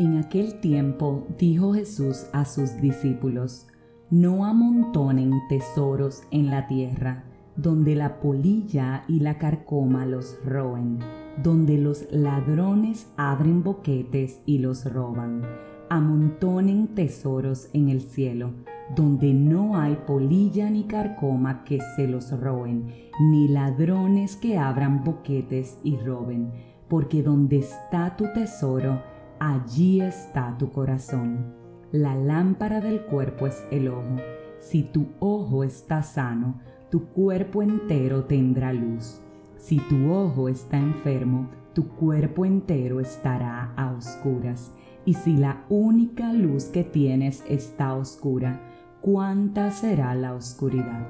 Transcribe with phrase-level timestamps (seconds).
[0.00, 3.66] En aquel tiempo dijo Jesús a sus discípulos,
[4.08, 7.24] No amontonen tesoros en la tierra,
[7.54, 11.00] donde la polilla y la carcoma los roen,
[11.42, 15.42] donde los ladrones abren boquetes y los roban.
[15.90, 18.52] Amontonen tesoros en el cielo,
[18.96, 22.86] donde no hay polilla ni carcoma que se los roen,
[23.20, 26.52] ni ladrones que abran boquetes y roben,
[26.88, 29.02] porque donde está tu tesoro,
[29.40, 31.54] allí está tu corazón.
[31.90, 34.16] La lámpara del cuerpo es el ojo.
[34.60, 39.20] Si tu ojo está sano, tu cuerpo entero tendrá luz.
[39.56, 44.72] Si tu ojo está enfermo, tu cuerpo entero estará a oscuras.
[45.06, 48.60] Y si la única luz que tienes está oscura,
[49.00, 51.08] ¿cuánta será la oscuridad?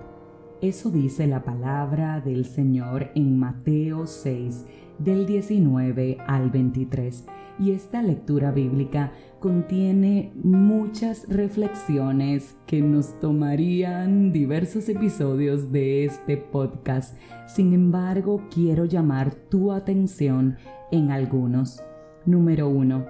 [0.62, 4.66] Eso dice la palabra del Señor en Mateo 6,
[4.98, 7.26] del 19 al 23
[7.60, 17.16] y esta lectura bíblica contiene muchas reflexiones que nos tomarían diversos episodios de este podcast.
[17.46, 20.56] Sin embargo, quiero llamar tu atención
[20.90, 21.82] en algunos.
[22.24, 23.04] Número 1.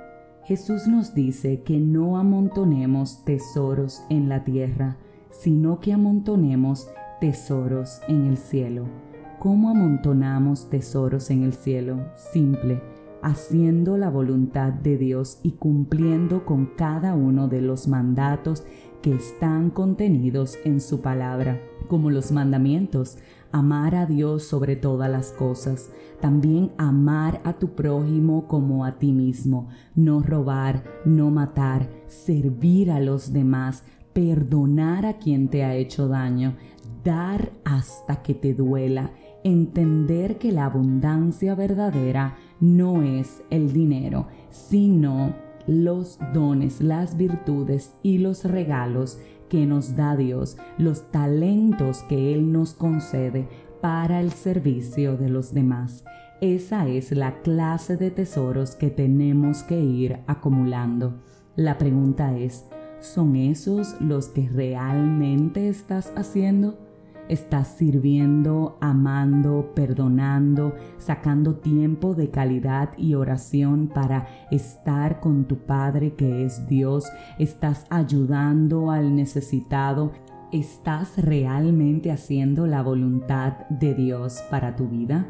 [0.44, 4.96] Jesús nos dice que no amontonemos tesoros en la tierra,
[5.30, 6.88] sino que amontonemos
[7.20, 8.86] tesoros en el cielo.
[9.38, 12.00] ¿Cómo amontonamos tesoros en el cielo?
[12.32, 18.64] Simple haciendo la voluntad de Dios y cumpliendo con cada uno de los mandatos
[19.02, 23.18] que están contenidos en su palabra, como los mandamientos,
[23.52, 29.12] amar a Dios sobre todas las cosas, también amar a tu prójimo como a ti
[29.12, 36.08] mismo, no robar, no matar, servir a los demás, perdonar a quien te ha hecho
[36.08, 36.54] daño,
[37.04, 39.12] dar hasta que te duela,
[39.44, 45.34] entender que la abundancia verdadera no es el dinero, sino
[45.66, 49.18] los dones, las virtudes y los regalos
[49.48, 53.48] que nos da Dios, los talentos que Él nos concede
[53.80, 56.04] para el servicio de los demás.
[56.40, 61.20] Esa es la clase de tesoros que tenemos que ir acumulando.
[61.56, 62.64] La pregunta es,
[63.00, 66.89] ¿son esos los que realmente estás haciendo?
[67.30, 76.14] Estás sirviendo, amando, perdonando, sacando tiempo de calidad y oración para estar con tu Padre
[76.14, 77.04] que es Dios,
[77.38, 80.12] estás ayudando al necesitado,
[80.50, 85.26] estás realmente haciendo la voluntad de Dios para tu vida.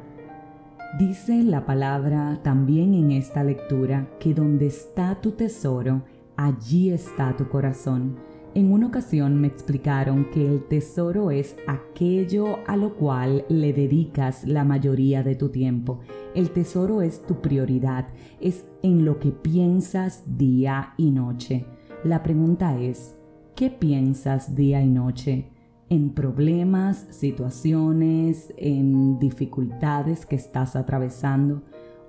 [0.98, 6.02] Dice la palabra también en esta lectura que donde está tu tesoro,
[6.36, 8.29] allí está tu corazón.
[8.52, 14.44] En una ocasión me explicaron que el tesoro es aquello a lo cual le dedicas
[14.44, 16.00] la mayoría de tu tiempo.
[16.34, 18.08] El tesoro es tu prioridad,
[18.40, 21.64] es en lo que piensas día y noche.
[22.02, 23.16] La pregunta es,
[23.54, 25.48] ¿qué piensas día y noche?
[25.90, 31.64] en problemas, situaciones, en dificultades que estás atravesando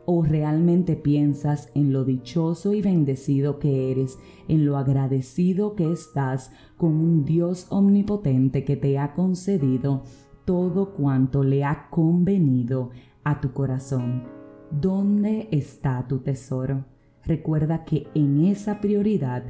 [0.05, 4.17] o realmente piensas en lo dichoso y bendecido que eres,
[4.47, 10.03] en lo agradecido que estás con un Dios omnipotente que te ha concedido
[10.45, 12.89] todo cuanto le ha convenido
[13.23, 14.23] a tu corazón.
[14.71, 16.85] ¿Dónde está tu tesoro?
[17.23, 19.43] Recuerda que en esa prioridad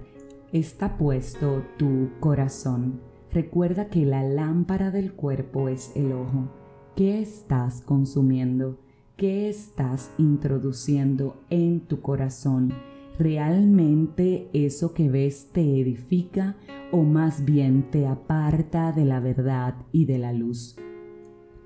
[0.51, 2.99] está puesto tu corazón.
[3.31, 6.49] Recuerda que la lámpara del cuerpo es el ojo.
[6.95, 8.77] ¿Qué estás consumiendo?
[9.21, 12.73] ¿Qué estás introduciendo en tu corazón?
[13.19, 16.57] ¿Realmente eso que ves te edifica
[16.91, 20.75] o más bien te aparta de la verdad y de la luz?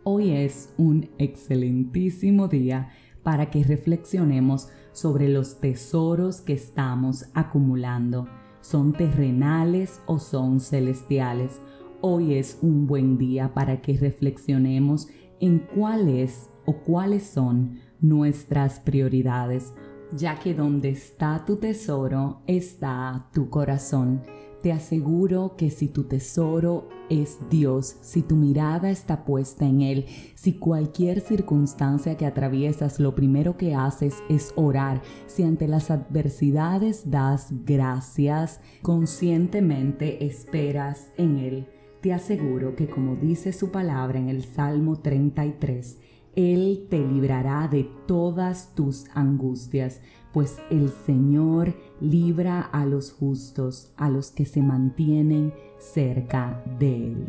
[0.04, 2.90] Hoy es un excelentísimo día
[3.24, 8.28] para que reflexionemos sobre los tesoros que estamos acumulando.
[8.60, 11.62] ¿Son terrenales o son celestiales?
[12.02, 15.08] Hoy es un buen día para que reflexionemos
[15.40, 19.74] en cuál es o cuáles son nuestras prioridades,
[20.16, 24.22] ya que donde está tu tesoro está tu corazón.
[24.62, 30.06] Te aseguro que si tu tesoro es Dios, si tu mirada está puesta en Él,
[30.34, 37.12] si cualquier circunstancia que atraviesas lo primero que haces es orar, si ante las adversidades
[37.12, 41.68] das gracias, conscientemente esperas en Él,
[42.02, 46.00] te aseguro que como dice su palabra en el Salmo 33,
[46.36, 50.02] él te librará de todas tus angustias,
[50.34, 57.28] pues el Señor libra a los justos, a los que se mantienen cerca de Él.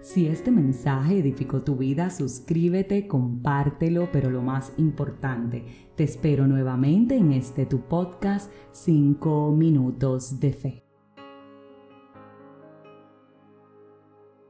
[0.00, 5.64] Si este mensaje edificó tu vida, suscríbete, compártelo, pero lo más importante,
[5.96, 10.87] te espero nuevamente en este tu podcast 5 minutos de fe.